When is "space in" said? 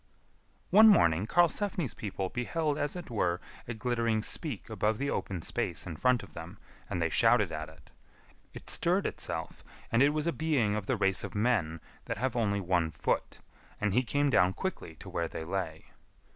5.43-5.95